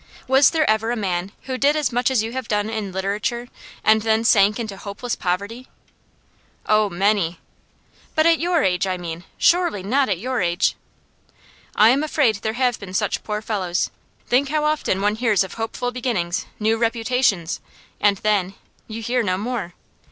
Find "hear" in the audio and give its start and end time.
19.03-19.21